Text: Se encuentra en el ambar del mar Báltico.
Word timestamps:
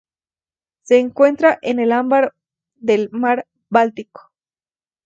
Se 0.81 0.97
encuentra 0.97 1.59
en 1.61 1.77
el 1.77 1.91
ambar 1.91 2.33
del 2.73 3.11
mar 3.11 3.45
Báltico. 3.69 4.31